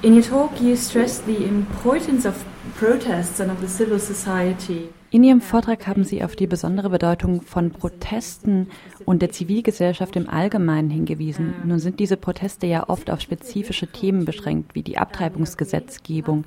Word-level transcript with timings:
In 0.00 0.14
your 0.14 0.22
talk 0.22 0.60
you 0.60 0.76
stressed 0.76 1.26
the 1.26 1.44
importance 1.44 2.24
of 2.24 2.36
protests 2.78 3.40
and 3.40 3.50
of 3.50 3.60
the 3.60 3.66
civil 3.66 3.98
society. 3.98 4.90
In 5.10 5.24
Ihrem 5.24 5.40
Vortrag 5.40 5.88
haben 5.88 6.04
Sie 6.04 6.22
auf 6.22 6.36
die 6.36 6.46
besondere 6.46 6.88
Bedeutung 6.88 7.42
von 7.42 7.72
Protesten 7.72 8.68
und 9.06 9.22
der 9.22 9.32
Zivilgesellschaft 9.32 10.14
im 10.14 10.28
Allgemeinen 10.28 10.88
hingewiesen. 10.88 11.52
Nun 11.64 11.80
sind 11.80 11.98
diese 11.98 12.16
Proteste 12.16 12.68
ja 12.68 12.88
oft 12.88 13.10
auf 13.10 13.20
spezifische 13.20 13.88
Themen 13.88 14.24
beschränkt, 14.24 14.76
wie 14.76 14.82
die 14.82 14.98
Abtreibungsgesetzgebung. 14.98 16.44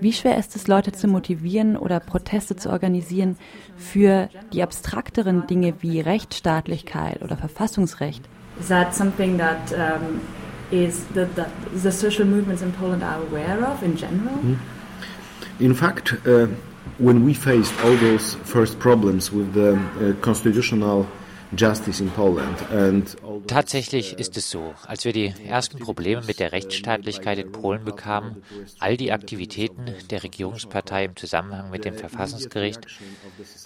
Wie 0.00 0.12
schwer 0.12 0.36
ist 0.36 0.54
es, 0.54 0.68
Leute 0.68 0.92
zu 0.92 1.08
motivieren 1.08 1.78
oder 1.78 1.98
Proteste 1.98 2.56
zu 2.56 2.68
organisieren 2.68 3.38
für 3.74 4.28
die 4.52 4.62
abstrakteren 4.62 5.46
Dinge 5.46 5.74
wie 5.80 6.00
Rechtsstaatlichkeit 6.00 7.22
oder 7.22 7.38
Verfassungsrecht? 7.38 8.28
Is 8.60 8.68
that 8.68 8.94
something 8.94 9.38
that 9.38 9.72
um, 9.72 10.20
is 10.72 11.04
that, 11.08 11.36
that 11.36 11.50
the 11.72 11.92
social 11.92 12.24
movements 12.24 12.62
in 12.62 12.72
Poland 12.72 13.02
are 13.02 13.22
aware 13.22 13.64
of 13.64 13.82
in 13.82 13.96
general? 13.96 14.36
Mhm. 14.38 14.58
In 15.60 15.74
fact, 15.74 16.14
uh, 16.26 16.46
when 16.98 17.24
we 17.24 17.34
faced 17.34 17.72
all 17.84 17.96
those 17.96 18.34
first 18.44 18.78
problems 18.78 19.30
with 19.30 19.52
the 19.52 19.74
uh, 19.74 20.12
constitutional 20.20 21.06
Tatsächlich 23.46 24.18
ist 24.18 24.36
es 24.38 24.50
so, 24.50 24.74
als 24.86 25.04
wir 25.04 25.12
die 25.12 25.34
ersten 25.46 25.78
Probleme 25.78 26.22
mit 26.24 26.40
der 26.40 26.52
Rechtsstaatlichkeit 26.52 27.38
in 27.38 27.52
Polen 27.52 27.84
bekamen, 27.84 28.42
all 28.78 28.96
die 28.96 29.12
Aktivitäten 29.12 29.94
der 30.10 30.22
Regierungspartei 30.22 31.04
im 31.04 31.16
Zusammenhang 31.16 31.70
mit 31.70 31.84
dem 31.84 31.94
Verfassungsgericht, 31.94 32.86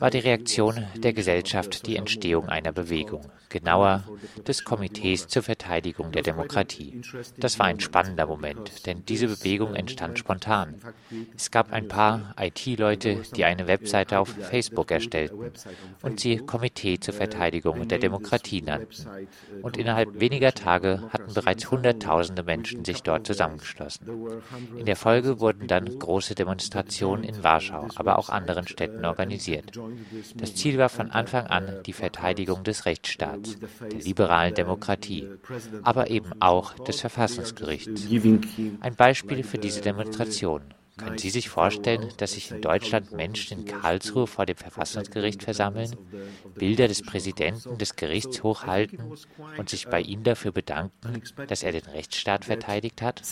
war 0.01 0.11
die 0.11 0.19
Reaktion 0.19 0.85
der 0.97 1.13
Gesellschaft 1.13 1.87
die 1.87 1.95
Entstehung 1.97 2.49
einer 2.49 2.73
Bewegung, 2.73 3.21
genauer 3.51 4.03
des 4.47 4.65
Komitees 4.65 5.29
zur 5.29 5.45
Verteidigung 5.45 6.11
der 6.11 6.23
Demokratie. 6.23 7.01
Das 7.37 7.61
war 7.61 7.67
ein 7.67 7.79
spannender 7.79 8.27
Moment, 8.27 8.87
denn 8.87 9.05
diese 9.07 9.29
Bewegung 9.29 9.77
entstand 9.77 10.19
spontan. 10.19 10.75
Es 11.37 11.53
gab 11.53 11.73
ein 11.73 11.87
paar 11.87 12.35
IT-Leute, 12.39 13.23
die 13.37 13.45
eine 13.45 13.69
Webseite 13.69 14.19
auf 14.19 14.29
Facebook 14.29 14.91
erstellten 14.91 15.53
und 16.03 16.19
sie 16.19 16.39
Komitee 16.39 16.99
zur 16.99 17.15
Verteidigung 17.15 17.76
Verteidigung 17.77 17.91
der 17.91 17.99
Demokratie 17.99 18.63
nannten. 18.63 19.07
Und 19.63 19.77
innerhalb 19.77 20.21
weniger 20.21 20.53
Tage 20.53 21.03
hatten 21.11 21.33
bereits 21.35 21.71
Hunderttausende 21.71 22.43
Menschen 22.43 22.85
sich 22.85 23.03
dort 23.03 23.27
zusammengeschlossen. 23.27 24.07
In 24.77 24.87
der 24.87 24.97
Folge 24.97 25.41
wurden 25.41 25.67
dann 25.67 25.99
große 25.99 26.35
Demonstrationen 26.35 27.25
in 27.25 27.43
Warschau, 27.43 27.89
aber 27.97 28.19
auch 28.19 28.29
anderen 28.29 28.67
Städten 28.67 29.05
organisiert. 29.05 29.73
Das 30.35 30.55
Ziel 30.55 30.79
war 30.79 30.89
von 30.89 31.11
Anfang 31.11 31.47
an 31.47 31.83
die 31.85 31.93
Verteidigung 31.93 32.65
des 32.65 32.87
Rechtsstaats, 32.87 33.59
der 33.81 34.01
liberalen 34.01 34.55
Demokratie, 34.55 35.29
aber 35.83 36.11
eben 36.11 36.33
auch 36.41 36.75
des 36.75 37.01
Verfassungsgerichts. 37.01 38.07
Ein 38.81 38.97
Beispiel 38.97 39.43
für 39.43 39.59
diese 39.59 39.81
Demonstration 39.81 40.63
können 40.97 41.19
Sie 41.19 41.31
sich 41.31 41.49
vorstellen, 41.49 42.09
dass 42.17 42.33
sich 42.33 42.51
in 42.51 42.63
Deutschland 42.63 43.13
Menschen 43.13 43.59
in 43.59 43.65
Karlsruhe 43.67 44.27
vor 44.27 44.47
dem 44.47 44.57
Verfassungsgericht 44.57 45.43
versammeln, 45.43 45.95
Bilder 46.55 46.89
des 46.89 47.03
Präsidenten 47.03 47.77
des 47.79 47.97
Gerichts 47.97 48.43
hochhalten 48.43 49.01
und 49.59 49.69
sich 49.69 49.89
bei 49.89 50.01
ihm 50.01 50.23
dafür 50.23 50.53
bedanken, 50.53 51.23
dass 51.49 51.63
er 51.63 51.73
den 51.73 51.85
Rechtsstaat 51.85 52.47
verteidigt 52.47 53.03
hat? 53.03 53.23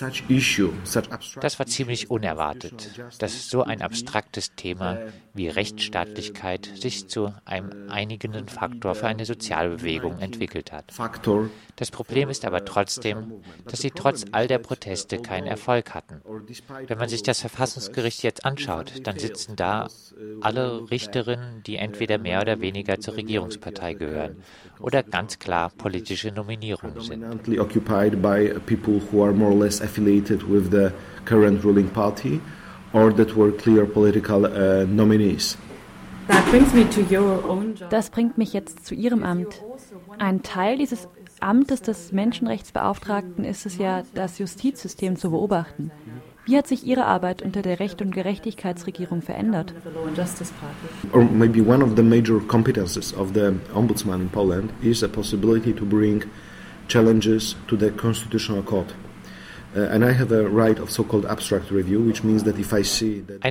Das 1.40 1.58
war 1.58 1.66
ziemlich 1.66 2.10
unerwartet, 2.10 3.00
dass 3.18 3.48
so 3.48 3.62
ein 3.62 3.80
abstraktes 3.80 4.54
Thema 4.54 4.98
wie 5.32 5.48
Rechtsstaatlichkeit 5.48 6.70
sich 6.74 7.08
zu 7.08 7.34
einem 7.44 7.90
einigenden 7.90 8.48
Faktor 8.48 8.94
für 8.94 9.06
eine 9.06 9.24
Sozialbewegung 9.24 10.18
entwickelt 10.20 10.70
hat. 10.70 10.92
Das 11.76 11.90
Problem 11.90 12.28
ist 12.28 12.44
aber 12.44 12.64
trotzdem, 12.64 13.42
dass 13.64 13.80
sie 13.80 13.90
trotz 13.90 14.26
all 14.32 14.46
der 14.46 14.58
Proteste 14.58 15.18
keinen 15.18 15.46
Erfolg 15.46 15.94
hatten. 15.94 16.20
Wenn 16.86 16.98
man 16.98 17.08
sich 17.08 17.22
das 17.22 17.40
Verfassungsgericht 17.54 18.24
jetzt 18.24 18.44
anschaut, 18.44 18.94
dann 19.04 19.16
sitzen 19.16 19.54
da 19.54 19.86
alle 20.40 20.90
Richterinnen, 20.90 21.62
die 21.64 21.76
entweder 21.76 22.18
mehr 22.18 22.40
oder 22.40 22.60
weniger 22.60 22.98
zur 22.98 23.14
Regierungspartei 23.14 23.94
gehören 23.94 24.36
oder 24.80 25.04
ganz 25.04 25.38
klar 25.38 25.70
politische 25.78 26.32
Nominierungen 26.32 27.00
sind. 27.00 27.24
or 32.92 33.10
that 33.10 33.36
were 33.36 33.50
clear 33.50 33.86
political 33.86 34.46
nominees. 34.86 35.56
Das 37.90 38.08
bringt 38.10 38.38
mich 38.38 38.52
jetzt 38.52 38.86
zu 38.86 38.94
Ihrem 38.94 39.22
Amt. 39.24 39.62
Ein 40.18 40.42
Teil 40.42 40.78
dieses 40.78 41.08
Amtes 41.40 41.82
des 41.82 42.12
Menschenrechtsbeauftragten 42.12 43.44
ist 43.44 43.66
es 43.66 43.76
ja, 43.76 44.02
das 44.14 44.38
Justizsystem 44.38 45.16
zu 45.16 45.30
beobachten. 45.30 45.90
Wie 46.46 46.58
hat 46.58 46.66
sich 46.66 46.84
Ihre 46.84 47.06
Arbeit 47.06 47.42
unter 47.42 47.62
der 47.62 47.80
Recht- 47.80 48.02
und 48.02 48.10
Gerechtigkeitsregierung 48.10 49.22
verändert? 49.22 49.72
Or 51.12 51.24
maybe 51.24 51.62
one 51.62 51.82
of 51.82 51.92
the 51.96 52.02
major 52.02 52.40
competences 52.46 53.14
of 53.14 53.30
the 53.34 53.52
ombudsman 53.74 54.22
in 54.22 54.28
Poland 54.28 54.70
is 54.82 55.02
a 55.02 55.08
possibility 55.08 55.72
to 55.72 55.84
bring 55.86 56.24
challenges 56.88 57.56
to 57.66 57.76
the 57.76 57.90
constitutional 57.90 58.62
court. 58.62 58.94
Eine 59.76 60.14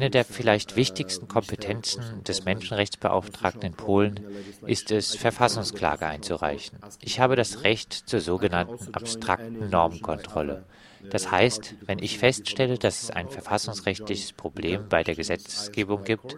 der 0.10 0.26
vielleicht 0.26 0.76
wichtigsten 0.78 1.28
Kompetenzen 1.28 2.24
des 2.26 2.46
Menschenrechtsbeauftragten 2.46 3.64
in 3.64 3.74
Polen 3.74 4.22
ist 4.66 4.92
es, 4.92 5.16
Verfassungsklage 5.16 6.06
einzureichen. 6.06 6.80
Ich 7.02 7.20
habe 7.20 7.36
das 7.36 7.66
Recht 7.66 7.92
zur 7.92 8.22
sogenannten 8.22 8.94
abstrakten 8.94 9.70
Normkontrolle. 9.70 10.64
Das 11.10 11.32
heißt, 11.32 11.76
wenn 11.86 12.00
ich 12.00 12.18
feststelle, 12.18 12.78
dass 12.78 13.04
es 13.04 13.12
ein 13.12 13.30
verfassungsrechtliches 13.30 14.34
Problem 14.34 14.88
bei 14.90 15.04
der 15.04 15.16
Gesetzgebung 15.16 16.04
gibt, 16.04 16.38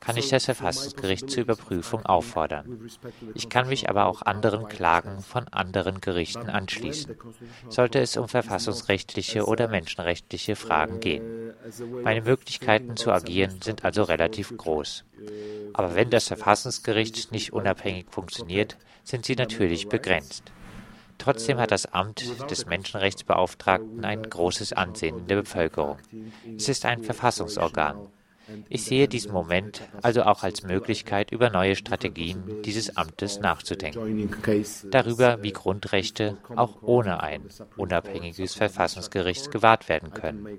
kann 0.00 0.16
ich 0.16 0.28
das 0.28 0.44
Verfassungsgericht 0.44 1.28
zur 1.28 1.42
Überprüfung 1.42 2.06
auffordern. 2.06 2.88
Ich 3.34 3.48
kann 3.48 3.68
mich 3.68 3.88
aber 3.88 4.06
auch 4.06 4.22
anderen 4.22 4.68
Klagen 4.68 5.22
von 5.22 5.48
anderen 5.48 6.00
Gerichten 6.00 6.48
anschließen, 6.48 7.16
sollte 7.68 7.98
es 7.98 8.16
um 8.16 8.28
verfassungsrechtliche 8.28 9.46
oder 9.46 9.68
menschenrechtliche 9.68 10.56
Fragen 10.56 11.00
gehen. 11.00 11.52
Meine 12.04 12.22
Möglichkeiten 12.22 12.96
zu 12.96 13.10
agieren 13.10 13.60
sind 13.62 13.84
also 13.84 14.04
relativ 14.04 14.56
groß. 14.56 15.04
Aber 15.72 15.94
wenn 15.94 16.10
das 16.10 16.28
Verfassungsgericht 16.28 17.32
nicht 17.32 17.52
unabhängig 17.52 18.06
funktioniert, 18.10 18.76
sind 19.02 19.24
sie 19.24 19.34
natürlich 19.34 19.88
begrenzt. 19.88 20.52
Trotzdem 21.18 21.58
hat 21.58 21.72
das 21.72 21.86
Amt 21.86 22.50
des 22.50 22.66
Menschenrechtsbeauftragten 22.66 24.04
ein 24.04 24.22
großes 24.22 24.72
Ansehen 24.72 25.18
in 25.18 25.26
der 25.26 25.36
Bevölkerung. 25.36 25.98
Es 26.56 26.68
ist 26.68 26.84
ein 26.84 27.02
Verfassungsorgan. 27.02 28.08
Ich 28.68 28.84
sehe 28.84 29.08
diesen 29.08 29.32
Moment 29.32 29.82
also 30.00 30.22
auch 30.22 30.42
als 30.42 30.62
Möglichkeit, 30.62 31.32
über 31.32 31.50
neue 31.50 31.76
Strategien 31.76 32.62
dieses 32.64 32.96
Amtes 32.96 33.40
nachzudenken. 33.40 34.30
Darüber, 34.90 35.42
wie 35.42 35.52
Grundrechte 35.52 36.38
auch 36.56 36.82
ohne 36.82 37.22
ein 37.22 37.42
unabhängiges 37.76 38.54
Verfassungsgericht 38.54 39.50
gewahrt 39.50 39.88
werden 39.88 40.12
können. 40.12 40.58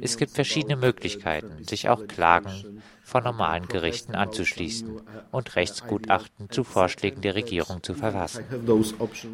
Es 0.00 0.16
gibt 0.16 0.32
verschiedene 0.32 0.76
Möglichkeiten, 0.76 1.64
sich 1.64 1.88
auch 1.88 2.06
Klagen 2.06 2.82
von 3.04 3.22
normalen 3.22 3.68
Gerichten 3.68 4.14
anzuschließen 4.14 4.88
und 5.30 5.56
Rechtsgutachten 5.56 6.50
zu 6.50 6.64
Vorschlägen 6.64 7.20
der 7.20 7.34
Regierung 7.34 7.82
zu 7.82 7.94
verfassen. 7.94 8.44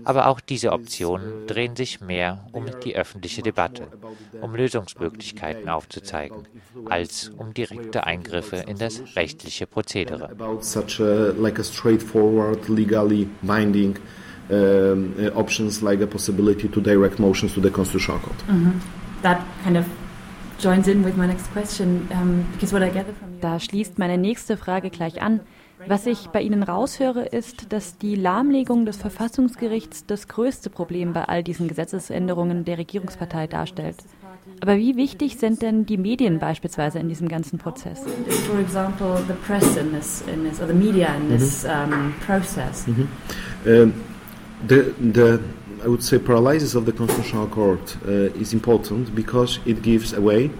Aber 0.05 0.27
auch 0.27 0.41
diese 0.41 0.73
Optionen 0.73 1.47
drehen 1.47 1.77
sich 1.77 2.01
mehr 2.01 2.45
um 2.53 2.67
die 2.85 2.97
öffentliche 2.97 3.43
Debatte, 3.43 3.87
um 4.41 4.55
Lösungsmöglichkeiten 4.55 5.69
aufzuzeigen, 5.69 6.49
als 6.87 7.31
um 7.39 7.55
direkte 7.55 8.05
Eingriffe 8.05 8.57
in 8.57 8.77
das 8.77 9.03
rechtliche 9.15 9.67
Prozedere. 9.67 10.31
Um, 14.53 15.15
uh, 15.17 15.31
options 15.39 15.81
like 15.81 16.03
a 16.03 16.09
possibility 16.09 16.69
to 16.69 16.81
direct 16.81 17.21
motions 17.21 17.55
to 17.55 17.61
the 17.61 17.71
Constitutional 17.71 18.21
Court. 18.21 18.49
Mm 18.49 18.67
-hmm. 18.67 18.73
That 19.23 19.39
kind 19.63 19.77
of 19.77 19.85
da 23.41 23.61
schließt 23.61 23.99
meine 23.99 24.19
nächste 24.19 24.57
Frage 24.57 24.91
gleich 24.91 25.23
an. 25.23 25.41
Was 25.87 26.07
ich 26.07 26.29
bei 26.29 26.43
Ihnen 26.43 26.63
raushöre, 26.63 27.25
ist, 27.25 27.73
dass 27.73 27.97
die 27.97 28.15
Lahmlegung 28.15 28.85
des 28.85 28.99
Verfassungsgerichts 28.99 30.05
das 30.07 30.29
größte 30.29 30.69
Problem 30.69 31.15
bei 31.15 31.25
all 31.25 31.43
diesen 31.43 31.69
Gesetzesänderungen 31.69 32.67
der 32.67 32.77
Regierungspartei 32.77 33.47
darstellt. 33.47 33.97
Aber 34.61 34.77
wie 34.77 34.97
wichtig 34.97 35.39
sind 35.39 35.63
denn 35.63 35.87
die 35.87 35.97
Medien 35.97 36.39
beispielsweise 36.39 36.99
in 36.99 37.09
diesem 37.09 37.29
ganzen 37.29 37.59
Prozess? 37.59 38.01
For 38.47 38.61
example, 38.61 39.23
the 39.27 39.35
press 39.47 39.77
in 39.77 39.93
this, 39.93 40.23
in 40.33 40.45
this 40.45 40.61
or 40.61 40.67
the 40.67 40.75
media 40.75 41.15
in 41.15 41.31
this 41.31 41.67
process. 42.27 42.87
The, 44.69 44.93
the 45.15 45.41
I 45.83 45.89
would 45.89 46.03
say 46.03 46.19
paralysis 46.19 46.75
of 46.75 46.85
the 46.85 46.93
Constitutional 46.93 47.47
Court 47.47 47.97
uh, 48.07 48.39
is 48.39 48.53
important 48.53 49.15
because 49.15 49.61
it 49.65 49.83
gives 49.83 50.13
away 50.13 50.51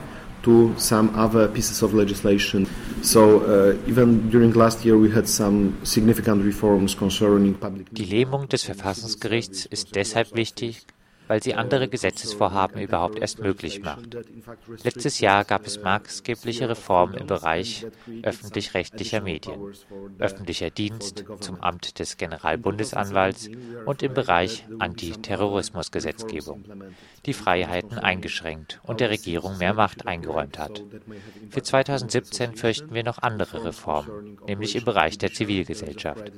to 0.43 0.73
some 0.77 1.11
other 1.15 1.49
pieces 1.49 1.83
of 1.83 1.95
legislation. 1.95 2.67
So 3.03 3.41
uh, 3.41 3.89
even 3.89 4.31
during 4.31 4.53
last 4.53 4.85
year 4.85 4.97
we 4.97 5.11
had 5.11 5.29
some 5.29 5.75
significant 5.85 6.45
reforms 6.45 6.95
concerning 6.95 7.55
public. 7.55 7.89
Die 7.93 8.05
Lähmung 8.05 8.49
des 8.49 8.65
Verfassungsgerichts 8.65 9.67
ist 9.67 9.95
deshalb 9.95 10.35
wichtig, 10.35 10.87
weil 11.31 11.45
sie 11.45 11.55
andere 11.55 11.87
Gesetzesvorhaben 11.87 12.83
überhaupt 12.83 13.21
erst 13.21 13.39
möglich 13.39 13.83
macht. 13.85 14.17
Letztes 14.83 15.21
Jahr 15.21 15.45
gab 15.45 15.65
es 15.65 15.81
maßgebliche 15.81 16.69
Reformen 16.69 17.15
im 17.15 17.29
Bereich 17.29 17.87
öffentlich-rechtlicher 18.25 19.21
Medien, 19.21 19.73
öffentlicher 20.19 20.71
Dienst 20.71 21.25
zum 21.39 21.61
Amt 21.61 22.01
des 22.01 22.17
Generalbundesanwalts 22.17 23.49
und 23.87 24.03
im 24.03 24.13
Bereich 24.13 24.67
Antiterrorismusgesetzgebung, 24.81 26.65
die 27.27 27.33
Freiheiten 27.33 27.97
eingeschränkt 27.97 28.81
und 28.83 28.99
der 28.99 29.11
Regierung 29.11 29.57
mehr 29.59 29.75
Macht 29.75 30.09
eingeräumt 30.09 30.59
hat. 30.59 30.83
Für 31.49 31.63
2017 31.63 32.57
fürchten 32.57 32.93
wir 32.93 33.05
noch 33.05 33.19
andere 33.19 33.67
Reformen, 33.67 34.37
nämlich 34.49 34.75
im 34.75 34.85
Bereich 34.85 35.17
der 35.17 35.33
Zivilgesellschaft. 35.33 36.33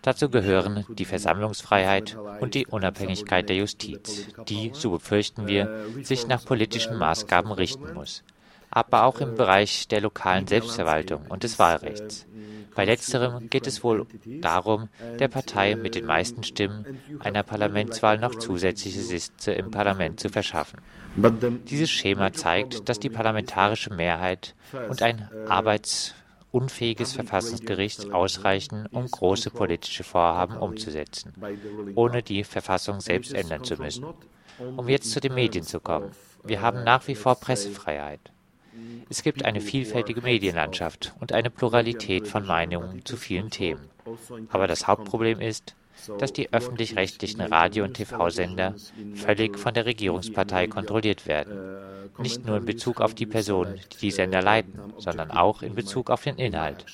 Dazu 0.00 0.30
gehören 0.30 0.86
die 0.88 1.04
Versammlungsfreiheit 1.04 2.16
und 2.40 2.54
die 2.54 2.66
Unabhängigkeit 2.66 3.46
der 3.46 3.56
Justiz, 3.56 4.28
die, 4.46 4.70
so 4.74 4.90
befürchten 4.90 5.46
wir, 5.46 5.84
sich 6.02 6.26
nach 6.26 6.44
politischen 6.44 6.96
Maßgaben 6.96 7.52
richten 7.52 7.94
muss 7.94 8.22
aber 8.70 9.04
auch 9.04 9.20
im 9.20 9.34
Bereich 9.34 9.88
der 9.88 10.00
lokalen 10.00 10.46
Selbstverwaltung 10.46 11.26
und 11.28 11.42
des 11.42 11.58
Wahlrechts. 11.58 12.26
Bei 12.74 12.84
letzterem 12.84 13.50
geht 13.50 13.66
es 13.66 13.82
wohl 13.82 14.06
darum, 14.40 14.88
der 15.18 15.26
Partei 15.28 15.74
mit 15.74 15.96
den 15.96 16.06
meisten 16.06 16.44
Stimmen 16.44 17.00
einer 17.18 17.42
Parlamentswahl 17.42 18.18
noch 18.18 18.36
zusätzliche 18.36 19.00
Sitze 19.00 19.52
im 19.52 19.70
Parlament 19.70 20.20
zu 20.20 20.28
verschaffen. 20.28 20.80
Dieses 21.68 21.90
Schema 21.90 22.32
zeigt, 22.32 22.88
dass 22.88 23.00
die 23.00 23.10
parlamentarische 23.10 23.92
Mehrheit 23.92 24.54
und 24.88 25.02
ein 25.02 25.28
arbeitsunfähiges 26.52 27.12
Verfassungsgericht 27.12 28.12
ausreichen, 28.12 28.86
um 28.92 29.06
große 29.06 29.50
politische 29.50 30.04
Vorhaben 30.04 30.56
umzusetzen, 30.56 31.32
ohne 31.94 32.22
die 32.22 32.44
Verfassung 32.44 33.00
selbst 33.00 33.34
ändern 33.34 33.64
zu 33.64 33.76
müssen. 33.76 34.06
Um 34.76 34.88
jetzt 34.88 35.12
zu 35.12 35.20
den 35.20 35.34
Medien 35.34 35.64
zu 35.64 35.78
kommen. 35.78 36.10
Wir 36.42 36.60
haben 36.60 36.82
nach 36.82 37.06
wie 37.06 37.14
vor 37.14 37.36
Pressefreiheit. 37.36 38.20
Es 39.08 39.22
gibt 39.22 39.44
eine 39.44 39.60
vielfältige 39.60 40.20
Medienlandschaft 40.20 41.14
und 41.20 41.32
eine 41.32 41.50
Pluralität 41.50 42.26
von 42.26 42.44
Meinungen 42.44 43.04
zu 43.04 43.16
vielen 43.16 43.50
Themen. 43.50 43.88
Aber 44.50 44.66
das 44.66 44.86
Hauptproblem 44.86 45.40
ist, 45.40 45.74
dass 46.18 46.32
die 46.32 46.52
öffentlich-rechtlichen 46.52 47.40
Radio- 47.40 47.84
und 47.84 47.94
TV-Sender 47.94 48.74
völlig 49.14 49.58
von 49.58 49.74
der 49.74 49.86
Regierungspartei 49.86 50.66
kontrolliert 50.66 51.26
werden. 51.26 51.58
Nicht 52.18 52.44
nur 52.44 52.56
in 52.56 52.64
Bezug 52.64 53.00
auf 53.00 53.14
die 53.14 53.26
Personen, 53.26 53.78
die 53.92 53.98
die 53.98 54.10
Sender 54.10 54.42
leiten, 54.42 54.80
sondern 54.98 55.30
auch 55.30 55.62
in 55.62 55.74
Bezug 55.74 56.10
auf 56.10 56.24
den 56.24 56.36
Inhalt. 56.36 56.84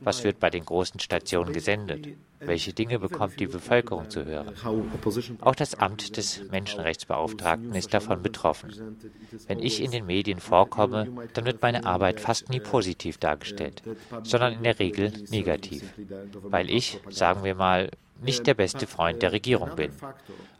Was 0.00 0.22
wird 0.22 0.38
bei 0.38 0.50
den 0.50 0.64
großen 0.64 1.00
Stationen 1.00 1.52
gesendet? 1.52 2.08
Welche 2.40 2.72
Dinge 2.72 2.98
bekommt 2.98 3.40
die 3.40 3.46
Bevölkerung 3.46 4.10
zu 4.10 4.24
hören? 4.24 4.54
Auch 5.40 5.54
das 5.54 5.74
Amt 5.74 6.16
des 6.16 6.42
Menschenrechtsbeauftragten 6.50 7.74
ist 7.74 7.94
davon 7.94 8.22
betroffen. 8.22 8.98
Wenn 9.46 9.60
ich 9.60 9.82
in 9.82 9.90
den 9.90 10.06
Medien 10.06 10.40
vorkomme, 10.40 11.08
dann 11.32 11.44
wird 11.46 11.62
meine 11.62 11.84
Arbeit 11.86 12.20
fast 12.20 12.50
nie 12.50 12.60
positiv 12.60 13.18
dargestellt, 13.18 13.82
sondern 14.24 14.54
in 14.54 14.62
der 14.62 14.78
Regel 14.78 15.12
negativ, 15.30 15.94
weil 16.42 16.70
ich, 16.70 17.00
sagen 17.08 17.44
wir 17.44 17.54
mal, 17.54 17.90
nicht 18.22 18.46
der 18.46 18.54
beste 18.54 18.86
Freund 18.86 19.22
der 19.22 19.32
Regierung 19.32 19.76
bin, 19.76 19.92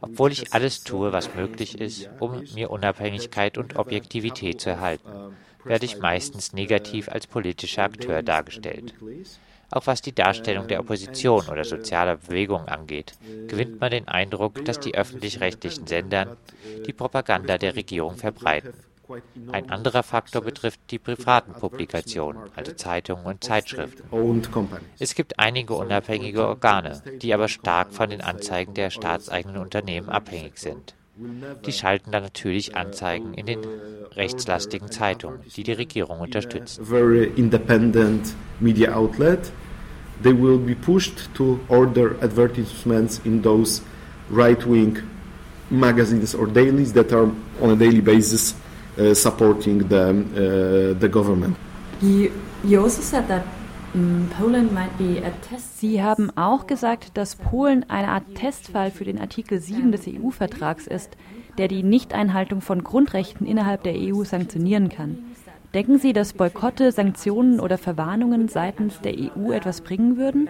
obwohl 0.01 0.31
ich 0.31 0.53
alles 0.53 0.83
tue, 0.83 1.11
was 1.11 1.35
möglich 1.35 1.79
ist, 1.79 2.09
um 2.19 2.43
mir 2.53 2.71
Unabhängigkeit 2.71 3.57
und 3.57 3.75
Objektivität 3.75 4.61
zu 4.61 4.69
erhalten, 4.71 5.35
werde 5.63 5.85
ich 5.85 5.99
meistens 5.99 6.53
negativ 6.53 7.09
als 7.09 7.27
politischer 7.27 7.83
Akteur 7.83 8.23
dargestellt. 8.23 8.93
Auch 9.71 9.87
was 9.87 10.01
die 10.01 10.13
Darstellung 10.13 10.67
der 10.67 10.81
Opposition 10.81 11.47
oder 11.47 11.63
sozialer 11.63 12.17
Bewegung 12.17 12.67
angeht, 12.67 13.13
gewinnt 13.47 13.79
man 13.79 13.91
den 13.91 14.07
Eindruck, 14.07 14.65
dass 14.65 14.79
die 14.79 14.95
öffentlich-rechtlichen 14.95 15.87
Sendern 15.87 16.35
die 16.85 16.93
Propaganda 16.93 17.57
der 17.57 17.75
Regierung 17.75 18.17
verbreiten. 18.17 18.73
Ein 19.51 19.69
anderer 19.69 20.03
Faktor 20.03 20.41
betrifft 20.41 20.79
die 20.89 20.99
privaten 20.99 21.53
Publikationen, 21.53 22.49
also 22.55 22.73
Zeitungen 22.73 23.25
und 23.25 23.43
Zeitschriften. 23.43 24.03
Es 24.99 25.15
gibt 25.15 25.39
einige 25.39 25.73
unabhängige 25.73 26.47
Organe, 26.47 27.01
die 27.21 27.33
aber 27.33 27.47
stark 27.47 27.91
von 27.91 28.09
den 28.09 28.21
Anzeigen 28.21 28.73
der 28.73 28.89
staatseigenen 28.89 29.61
Unternehmen 29.61 30.09
abhängig 30.09 30.57
sind. 30.57 30.95
Die 31.65 31.71
schalten 31.71 32.11
dann 32.11 32.23
natürlich 32.23 32.75
Anzeigen 32.75 33.33
in 33.33 33.45
den 33.45 33.59
rechtslastigen 34.13 34.89
Zeitungen, 34.91 35.39
die 35.55 35.63
die 35.63 35.73
Regierung 35.73 36.19
unterstützen. 36.19 36.85
They 40.23 40.33
will 40.33 40.59
be 40.59 40.75
pushed 40.75 41.33
to 41.33 41.59
order 41.67 42.11
advertisements 42.21 43.19
in 43.23 43.41
those 43.41 43.81
right-wing 44.29 44.99
magazines 45.71 46.35
or 46.35 46.45
dailies 46.45 46.93
that 46.93 47.11
are 47.11 47.31
on 47.59 47.71
a 47.71 47.75
daily 47.75 48.01
basis 48.01 48.53
uh, 48.53 48.70
supporting 49.13 49.87
the, 49.89 49.95
uh, 49.95 50.99
the 50.99 51.09
government. 51.09 51.55
You, 52.01 52.29
you 52.63 52.81
also 52.81 53.01
said 53.01 53.27
that 53.27 53.43
Sie 55.75 56.01
haben 56.01 56.31
auch 56.37 56.65
gesagt, 56.65 57.17
dass 57.17 57.35
Polen 57.35 57.85
eine 57.89 58.07
Art 58.07 58.23
Testfall 58.35 58.89
für 58.89 59.03
den 59.03 59.19
Artikel 59.19 59.59
7 59.59 59.91
des 59.91 60.07
EU-Vertrags 60.07 60.87
ist, 60.87 61.17
der 61.57 61.67
die 61.67 61.83
Nichteinhaltung 61.83 62.61
von 62.61 62.85
Grundrechten 62.85 63.45
innerhalb 63.45 63.83
der 63.83 63.95
EU 63.95 64.23
sanktionieren 64.23 64.87
kann. 64.87 65.17
Denken 65.73 65.99
Sie, 65.99 66.13
dass 66.13 66.31
Boykotte, 66.31 66.93
Sanktionen 66.93 67.59
oder 67.59 67.77
Verwarnungen 67.77 68.47
seitens 68.47 69.01
der 69.01 69.13
EU 69.13 69.51
etwas 69.51 69.81
bringen 69.81 70.15
würden? 70.15 70.47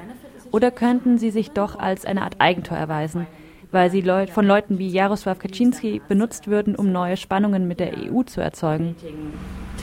Oder 0.51 0.69
könnten 0.69 1.17
sie 1.17 1.31
sich 1.31 1.51
doch 1.51 1.79
als 1.79 2.05
eine 2.05 2.23
Art 2.23 2.35
Eigentor 2.39 2.77
erweisen, 2.77 3.25
weil 3.71 3.89
sie 3.89 4.01
Leut 4.01 4.29
von 4.29 4.45
Leuten 4.45 4.77
wie 4.79 4.89
Jaroslaw 4.89 5.35
Kaczynski 5.35 6.01
benutzt 6.07 6.47
würden, 6.47 6.75
um 6.75 6.91
neue 6.91 7.17
Spannungen 7.17 7.67
mit 7.67 7.79
der 7.79 7.93
EU 7.97 8.23
zu 8.23 8.41
erzeugen. 8.41 8.95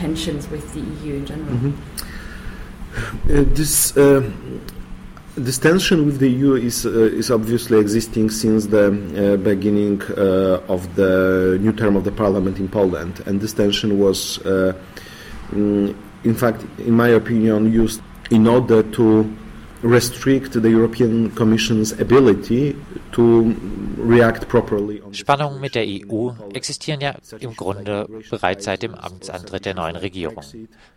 Mhm. 0.01 1.75
This, 3.55 3.95
uh, 3.97 4.23
this 5.37 5.61
tension 5.61 6.07
with 6.07 6.19
the 6.19 6.27
EU 6.27 6.55
is, 6.55 6.85
uh, 6.85 6.91
is 6.91 7.31
obviously 7.31 7.79
existing 7.79 8.31
since 8.31 8.69
the 8.69 8.91
beginning 9.43 10.03
of 10.69 10.89
the 10.97 11.59
new 11.61 11.73
term 11.73 11.97
of 11.97 12.05
the 12.05 12.11
parliament 12.11 12.59
in 12.59 12.69
Poland, 12.69 13.23
and 13.27 13.41
this 13.41 13.55
tension 13.55 13.99
was, 14.01 14.41
mm, 14.45 15.95
in 16.25 16.35
fact, 16.35 16.65
in 16.79 16.95
my 16.95 17.09
opinion, 17.09 17.73
used 17.73 18.01
in 18.31 18.47
order 18.47 18.83
to 18.83 19.27
restrict 19.83 20.53
the 20.55 20.69
European 20.69 21.35
Commission's 21.35 21.93
ability 22.01 22.75
to 23.13 23.55
react 23.99 24.49
properly. 24.49 25.03
Spannungen 25.13 25.61
mit 25.61 25.75
der 25.75 25.85
EU 25.87 26.31
existieren 26.53 27.01
ja 27.01 27.15
im 27.39 27.55
Grunde 27.55 28.09
bereits 28.31 28.65
seit 28.65 28.83
dem 28.83 28.95
Amtsantritt 28.95 29.65
der 29.65 29.75
neuen 29.75 29.97
Regierung. 29.97 30.45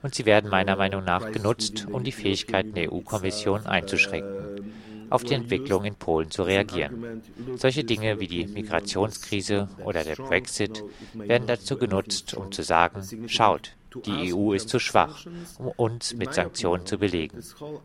Und 0.01 0.15
sie 0.15 0.25
werden 0.25 0.49
meiner 0.49 0.75
Meinung 0.75 1.03
nach 1.03 1.31
genutzt, 1.31 1.87
um 1.91 2.03
die 2.03 2.11
Fähigkeiten 2.11 2.73
der 2.73 2.91
EU-Kommission 2.91 3.65
einzuschränken 3.65 4.71
auf 5.11 5.25
die 5.25 5.33
Entwicklung 5.33 5.83
in 5.83 5.95
Polen 5.95 6.31
zu 6.31 6.43
reagieren. 6.43 7.21
Solche 7.57 7.83
Dinge 7.83 8.19
wie 8.19 8.27
die 8.27 8.47
Migrationskrise 8.47 9.67
oder 9.83 10.03
der 10.03 10.15
Brexit 10.15 10.83
werden 11.13 11.47
dazu 11.47 11.77
genutzt, 11.77 12.33
um 12.33 12.51
zu 12.51 12.63
sagen, 12.63 13.01
schaut, 13.27 13.73
die 14.05 14.33
EU 14.33 14.53
ist 14.53 14.69
zu 14.69 14.79
schwach, 14.79 15.25
um 15.57 15.67
uns 15.75 16.13
mit 16.13 16.33
Sanktionen 16.33 16.85
zu 16.85 16.97
belegen. 16.97 17.43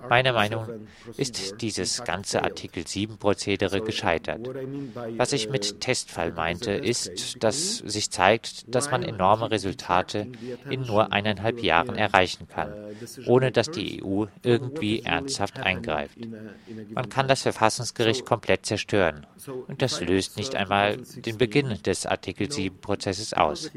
Meiner 0.08 0.32
Meinung 0.32 0.66
nach 0.66 1.18
ist 1.18 1.60
dieses 1.60 2.04
ganze 2.04 2.42
Artikel 2.42 2.86
7 2.86 3.18
Prozedere 3.18 3.80
gescheitert. 3.80 4.48
Was 5.16 5.32
ich 5.32 5.48
mit 5.48 5.80
Testfall 5.80 6.32
meinte, 6.32 6.72
ist, 6.72 7.42
dass 7.42 7.78
sich 7.78 8.10
zeigt, 8.10 8.74
dass 8.74 8.90
man 8.90 9.02
enorme 9.02 9.50
Resultate 9.50 10.28
in 10.70 10.82
nur 10.82 11.12
eineinhalb 11.12 11.62
Jahren 11.62 11.96
erreichen 11.96 12.46
kann, 12.48 12.72
ohne 13.26 13.50
dass 13.52 13.70
die 13.70 14.02
EU 14.04 14.26
irgendwie 14.42 15.02
ernsthaft 15.02 15.58
eingreift. 15.58 16.18
Man 16.90 17.08
kann 17.08 17.28
das 17.28 17.42
Verfassungsgericht 17.42 18.24
komplett 18.24 18.66
zerstören 18.66 19.26
und 19.66 19.82
das 19.82 20.00
löst 20.00 20.36
nicht 20.36 20.54
einmal 20.54 20.96
den 20.96 21.38
Beginn 21.38 21.80
des 21.82 22.06
Artikel 22.06 22.50
7 22.50 22.80
Prozesses 22.80 23.32
aus. 23.32 23.70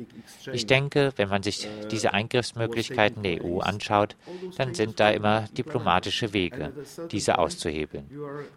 Ich 0.52 0.66
denke, 0.66 1.14
wenn 1.16 1.30
man 1.30 1.44
sich 1.44 1.68
diese 1.92 2.14
Eingriffsmöglichkeiten 2.20 3.24
der 3.24 3.44
EU 3.44 3.60
anschaut, 3.60 4.16
dann 4.58 4.74
sind 4.74 5.00
da 5.00 5.10
immer 5.10 5.46
diplomatische 5.58 6.34
Wege, 6.34 6.74
diese 7.12 7.38
auszuhebeln. 7.38 8.10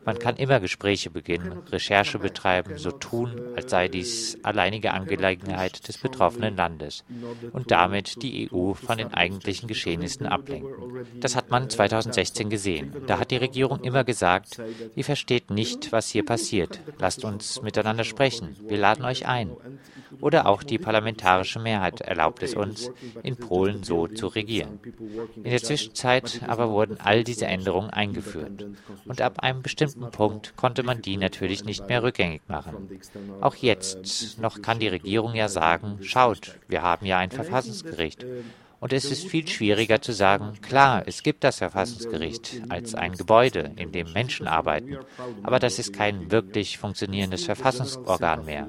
Man 0.04 0.18
kann 0.18 0.36
immer 0.36 0.58
Gespräche 0.60 1.10
beginnen, 1.10 1.62
Recherche 1.70 2.18
betreiben, 2.18 2.76
so 2.76 2.90
tun, 2.90 3.40
als 3.54 3.70
sei 3.70 3.88
dies 3.88 4.38
alleinige 4.42 4.92
Angelegenheit 4.92 5.86
des 5.86 5.98
betroffenen 5.98 6.56
Landes 6.56 7.04
und 7.52 7.70
damit 7.70 8.22
die 8.22 8.50
EU 8.52 8.74
von 8.74 8.98
den 8.98 9.14
eigentlichen 9.14 9.68
Geschehnissen 9.68 10.26
ablenken. 10.26 11.06
Das 11.20 11.36
hat 11.36 11.50
man 11.50 11.70
2016 11.70 12.50
gesehen. 12.50 12.92
Da 13.06 13.18
hat 13.18 13.30
die 13.30 13.36
Regierung 13.36 13.80
immer 13.80 14.04
gesagt, 14.04 14.60
ihr 14.96 15.04
versteht 15.04 15.50
nicht, 15.50 15.92
was 15.92 16.08
hier 16.08 16.24
passiert. 16.24 16.80
Lasst 16.98 17.24
uns 17.24 17.62
miteinander 17.62 18.04
sprechen. 18.04 18.56
Wir 18.68 18.78
laden 18.78 19.04
euch 19.04 19.26
ein. 19.26 19.52
Oder 20.20 20.46
auch 20.46 20.62
die 20.62 20.78
parlamentarische 20.78 21.58
Mehrheit 21.58 22.00
erlaubt 22.00 22.42
es 22.42 22.54
uns, 22.54 22.90
in 23.22 23.36
Polen 23.36 23.51
Polen 23.52 23.82
so 23.82 24.06
zu 24.06 24.28
regieren. 24.28 24.80
In 25.36 25.50
der 25.50 25.62
Zwischenzeit 25.62 26.40
aber 26.46 26.70
wurden 26.70 26.96
all 26.98 27.22
diese 27.22 27.44
Änderungen 27.44 27.90
eingeführt. 27.90 28.64
Und 29.04 29.20
ab 29.20 29.40
einem 29.40 29.60
bestimmten 29.60 30.10
Punkt 30.10 30.56
konnte 30.56 30.82
man 30.82 31.02
die 31.02 31.18
natürlich 31.18 31.62
nicht 31.66 31.86
mehr 31.86 32.02
rückgängig 32.02 32.40
machen. 32.48 32.88
Auch 33.42 33.54
jetzt 33.56 34.38
noch 34.40 34.62
kann 34.62 34.78
die 34.78 34.88
Regierung 34.88 35.34
ja 35.34 35.48
sagen, 35.48 35.98
schaut, 36.00 36.58
wir 36.66 36.80
haben 36.80 37.04
ja 37.04 37.18
ein 37.18 37.30
Verfassungsgericht. 37.30 38.24
Und 38.80 38.94
es 38.94 39.04
ist 39.04 39.26
viel 39.26 39.46
schwieriger 39.46 40.00
zu 40.00 40.12
sagen, 40.12 40.58
klar, 40.62 41.02
es 41.04 41.22
gibt 41.22 41.44
das 41.44 41.58
Verfassungsgericht 41.58 42.62
als 42.70 42.94
ein 42.94 43.12
Gebäude, 43.12 43.72
in 43.76 43.92
dem 43.92 44.12
Menschen 44.14 44.48
arbeiten, 44.48 44.96
aber 45.42 45.60
das 45.60 45.78
ist 45.78 45.92
kein 45.92 46.32
wirklich 46.32 46.78
funktionierendes 46.78 47.44
Verfassungsorgan 47.44 48.46
mehr. 48.46 48.66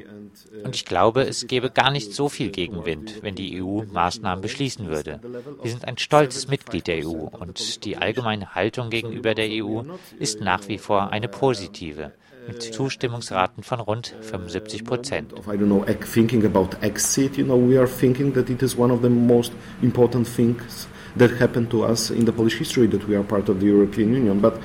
Und 0.64 0.76
ich 0.76 0.86
glaube, 0.86 1.24
es 1.24 1.48
gäbe 1.48 1.70
gar 1.70 1.92
nicht 1.92 2.14
so 2.14 2.30
viel 2.30 2.50
Gegenwind, 2.50 3.22
wenn 3.22 3.36
die 3.36 3.62
EU 3.62 3.84
Maßnahmen 3.84 4.42
beschließen 4.42 4.88
würde. 4.88 5.20
Wir 5.62 5.72
sind 5.72 5.86
ein 5.86 5.98
stolzes 5.98 6.48
Mitglied 6.48 6.88
der 6.88 7.06
EU 7.06 7.28
und 7.28 7.86
die 7.86 7.98
allgemeine 7.98 8.56
Haltung 8.56 8.90
gegenüber 8.90 9.36
der 9.36 9.48
EU 9.50 9.82
ist 10.20 10.42
nach 10.42 10.68
wie 10.68 10.78
vor 10.78 11.12
eine 11.12 11.28
positive 11.28 12.12
mit 12.48 12.62
Zustimmungsraten 12.62 13.64
von 13.64 13.80
rund 13.80 14.16
75 14.22 14.84
Prozent. 14.84 15.32
I 15.32 15.52
don't 15.52 15.66
know, 15.66 15.86
thinking 16.14 16.46
about 16.46 16.76
exit, 16.82 17.38
you 17.38 17.46
know, 17.46 17.58
we 17.58 17.78
are 17.78 17.88
thinking 17.88 18.34
that 18.34 18.50
it 18.50 18.62
is 18.62 18.78
one 18.78 18.92
of 18.92 19.02
the 19.02 19.10
most 19.10 19.54
important 19.82 20.28
things 20.28 20.88
that 21.18 21.40
happened 21.40 21.70
to 21.70 21.86
us 21.86 22.10
in 22.10 22.26
the 22.26 22.32
Polish 22.32 22.58
history 22.58 22.88
that 22.88 23.08
we 23.08 23.16
are 23.16 23.24
part 23.24 23.50
of 23.50 23.60
the 23.60 23.68
European 23.68 24.14
Union. 24.14 24.40
But 24.40 24.60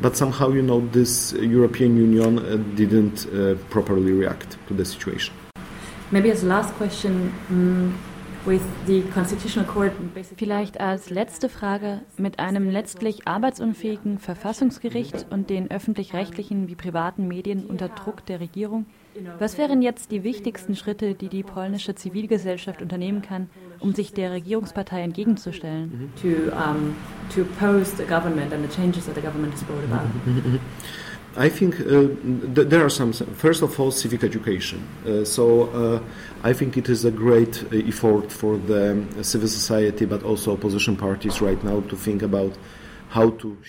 but 0.00 0.16
somehow, 0.16 0.52
you 0.52 0.62
know, 0.62 0.80
this 0.92 1.32
European 1.32 1.96
Union 1.96 2.38
uh, 2.38 2.56
didn't 2.76 3.26
uh, 3.26 3.56
properly 3.70 4.12
react 4.12 4.56
to 4.68 4.74
the 4.74 4.84
situation. 4.84 5.34
Maybe 6.10 6.30
as 6.30 6.42
last 6.42 6.74
question. 6.76 7.32
Um 7.50 7.94
Vielleicht 10.36 10.80
als 10.80 11.10
letzte 11.10 11.48
Frage, 11.48 12.02
mit 12.16 12.38
einem 12.38 12.70
letztlich 12.70 13.26
arbeitsunfähigen 13.26 14.20
Verfassungsgericht 14.20 15.26
und 15.30 15.50
den 15.50 15.68
öffentlich-rechtlichen 15.68 16.68
wie 16.68 16.76
privaten 16.76 17.26
Medien 17.26 17.66
unter 17.66 17.88
Druck 17.88 18.24
der 18.26 18.38
Regierung, 18.38 18.86
was 19.38 19.58
wären 19.58 19.82
jetzt 19.82 20.10
die 20.10 20.24
wichtigsten 20.24 20.76
Schritte, 20.76 21.14
die 21.14 21.28
die 21.28 21.42
polnische 21.42 21.94
Zivilgesellschaft 21.94 22.82
unternehmen 22.82 23.22
kann, 23.22 23.48
um 23.80 23.94
sich 23.94 24.12
der 24.12 24.32
Regierungspartei 24.32 25.02
entgegenzustellen? 25.02 26.10
To, 26.22 26.28
to 27.34 27.42
oppose 27.42 27.96
the 27.96 28.04
government 28.04 28.52
and 28.52 28.68
the 28.68 28.74
changes 28.74 29.06
that 29.06 29.14
the 29.14 29.22
government 29.22 29.52
has 29.52 29.64
brought 29.64 29.84
about. 29.84 30.60
I 31.38 31.50
think 31.50 31.80
uh, 31.80 32.08
th 32.54 32.68
there 32.68 32.82
are 32.82 32.90
some. 32.90 33.12
First 33.12 33.62
of 33.62 33.78
all, 33.78 33.90
civic 33.90 34.24
education. 34.24 34.80
Uh, 35.04 35.24
so 35.24 35.68
uh, 35.68 36.00
I 36.42 36.54
think 36.54 36.76
it 36.76 36.88
is 36.88 37.04
a 37.04 37.10
great 37.10 37.62
uh, 37.64 37.88
effort 37.88 38.32
for 38.32 38.56
the 38.56 39.04
civil 39.22 39.48
society, 39.48 40.06
but 40.06 40.22
also 40.22 40.52
opposition 40.52 40.96
parties 40.96 41.42
right 41.42 41.62
now 41.62 41.82
to 41.88 41.96
think 41.96 42.22
about 42.22 42.52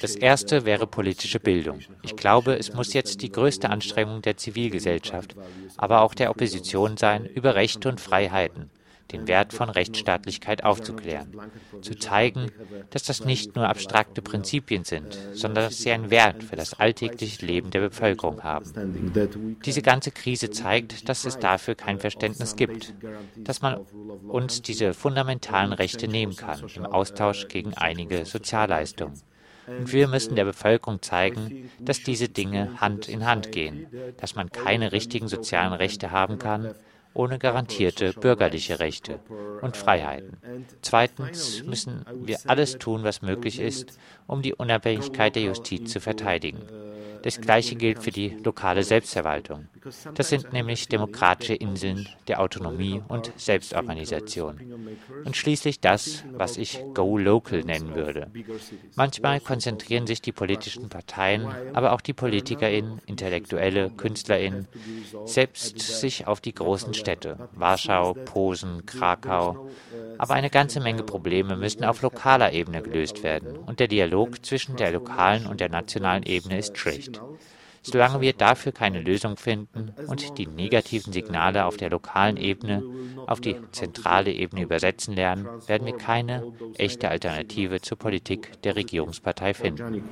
Das 0.01 0.15
erste 0.15 0.65
wäre 0.65 0.87
politische 0.87 1.39
Bildung. 1.39 1.79
Ich 2.01 2.15
glaube, 2.15 2.57
es 2.57 2.73
muss 2.73 2.93
jetzt 2.93 3.21
die 3.21 3.31
größte 3.31 3.69
Anstrengung 3.69 4.21
der 4.21 4.37
Zivilgesellschaft, 4.37 5.35
aber 5.77 6.01
auch 6.01 6.13
der 6.13 6.29
Opposition 6.31 6.97
sein, 6.97 7.25
über 7.25 7.55
Rechte 7.55 7.89
und 7.89 8.01
Freiheiten, 8.01 8.69
den 9.11 9.27
Wert 9.27 9.53
von 9.53 9.69
Rechtsstaatlichkeit 9.69 10.63
aufzuklären, 10.63 11.35
zu 11.81 11.95
zeigen, 11.95 12.51
dass 12.89 13.03
das 13.03 13.25
nicht 13.25 13.55
nur 13.55 13.67
abstrakte 13.67 14.21
Prinzipien 14.21 14.83
sind, 14.83 15.17
sondern 15.33 15.65
dass 15.65 15.79
sie 15.79 15.91
einen 15.91 16.09
Wert 16.09 16.43
für 16.43 16.55
das 16.55 16.73
alltägliche 16.73 17.45
Leben 17.45 17.71
der 17.71 17.81
Bevölkerung 17.81 18.43
haben. 18.43 19.57
Diese 19.65 19.81
ganze 19.81 20.11
Krise 20.11 20.49
zeigt, 20.49 21.07
dass 21.09 21.25
es 21.25 21.39
dafür 21.39 21.75
kein 21.75 21.99
Verständnis 21.99 22.55
gibt, 22.55 22.93
dass 23.35 23.61
man 23.61 23.77
uns 24.27 24.61
diese 24.61 24.93
fundamentalen 24.93 25.73
Rechte 25.73 26.07
nehmen 26.07 26.35
kann 26.35 26.63
im 26.75 26.85
Austausch 26.85 27.47
gegen 27.47 27.73
einige 27.73 28.25
Sozialleistungen. 28.25 29.21
Und 29.67 29.91
wir 29.91 30.07
müssen 30.07 30.35
der 30.35 30.45
Bevölkerung 30.45 31.01
zeigen, 31.01 31.69
dass 31.79 32.01
diese 32.01 32.29
Dinge 32.29 32.79
Hand 32.79 33.09
in 33.09 33.25
Hand 33.25 33.51
gehen, 33.51 33.87
dass 34.17 34.35
man 34.35 34.49
keine 34.49 34.93
richtigen 34.93 35.27
sozialen 35.27 35.73
Rechte 35.73 36.11
haben 36.11 36.39
kann, 36.39 36.73
ohne 37.17 37.39
garantierte 37.39 38.13
bürgerliche 38.13 38.79
Rechte 38.79 39.19
und 39.61 39.75
Freiheiten. 39.75 40.37
Zweitens 40.81 41.63
müssen 41.63 42.05
wir 42.13 42.37
alles 42.45 42.77
tun, 42.77 43.03
was 43.03 43.23
möglich 43.23 43.59
ist, 43.59 43.97
um 44.27 44.41
die 44.41 44.53
Unabhängigkeit 44.53 45.35
der 45.35 45.43
Justiz 45.43 45.91
zu 45.91 45.99
verteidigen. 45.99 46.61
Das 47.23 47.41
Gleiche 47.41 47.75
gilt 47.75 48.03
für 48.03 48.11
die 48.11 48.37
lokale 48.43 48.83
Selbstverwaltung. 48.83 49.67
Das 50.13 50.29
sind 50.29 50.53
nämlich 50.53 50.87
demokratische 50.87 51.53
Inseln 51.53 52.07
der 52.27 52.41
Autonomie 52.41 53.01
und 53.07 53.31
Selbstorganisation. 53.37 54.59
Und 55.25 55.35
schließlich 55.35 55.79
das, 55.79 56.23
was 56.31 56.57
ich 56.57 56.83
Go 56.93 57.17
Local 57.17 57.63
nennen 57.63 57.95
würde. 57.95 58.31
Manchmal 58.95 59.39
konzentrieren 59.39 60.07
sich 60.07 60.21
die 60.21 60.31
politischen 60.31 60.89
Parteien, 60.89 61.47
aber 61.73 61.93
auch 61.93 62.01
die 62.01 62.13
PolitikerInnen, 62.13 62.99
Intellektuelle, 63.05 63.89
KünstlerInnen, 63.91 64.67
selbst 65.25 65.79
sich 65.79 66.27
auf 66.27 66.41
die 66.41 66.53
großen 66.53 66.93
Städte, 66.93 67.49
Warschau, 67.53 68.13
Posen, 68.13 68.85
Krakau. 68.85 69.69
Aber 70.17 70.33
eine 70.33 70.49
ganze 70.49 70.79
Menge 70.79 71.03
Probleme 71.03 71.55
müssen 71.55 71.85
auf 71.85 72.01
lokaler 72.01 72.51
Ebene 72.53 72.81
gelöst 72.81 73.23
werden. 73.23 73.57
Und 73.57 73.79
der 73.79 73.87
Dialog 73.87 74.45
zwischen 74.45 74.75
der 74.75 74.91
lokalen 74.91 75.45
und 75.47 75.59
der 75.59 75.69
nationalen 75.69 76.23
Ebene 76.23 76.57
ist 76.57 76.77
schlecht. 76.77 77.21
Solange 77.91 78.21
wir 78.21 78.33
dafür 78.33 78.73
keine 78.73 79.01
Lösung 79.01 79.37
finden 79.37 79.93
und 80.07 80.37
die 80.37 80.47
negativen 80.47 81.13
Signale 81.13 81.65
auf 81.65 81.77
der 81.77 81.89
lokalen 81.89 82.35
Ebene 82.37 82.83
auf 83.27 83.39
die 83.39 83.55
zentrale 83.71 84.31
Ebene 84.31 84.63
übersetzen 84.63 85.15
lernen, 85.15 85.47
werden 85.67 85.85
wir 85.85 85.95
keine 85.95 86.43
echte 86.77 87.09
Alternative 87.09 87.79
zur 87.81 87.97
Politik 87.97 88.61
der 88.63 88.75
Regierungspartei 88.75 89.53
finden. 89.53 90.03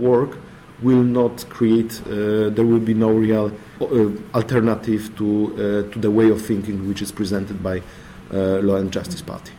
will 0.81 1.03
not 1.03 1.49
create, 1.49 2.01
uh, 2.07 2.49
there 2.49 2.65
will 2.65 2.79
be 2.79 2.93
no 2.93 3.09
real 3.09 3.49
uh, 3.79 4.09
alternative 4.33 5.15
to, 5.15 5.53
uh, 5.53 5.91
to 5.93 5.99
the 5.99 6.11
way 6.11 6.29
of 6.29 6.45
thinking 6.45 6.85
which 6.89 7.01
is 7.01 7.13
presented 7.13 7.63
by 7.63 7.81
uh, 8.33 8.59
Law 8.59 8.75
and 8.75 8.91
Justice 8.91 9.21
Party. 9.21 9.54